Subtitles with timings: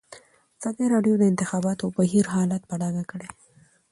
[0.59, 3.29] ازادي راډیو د د انتخاباتو بهیر حالت په ډاګه کړی.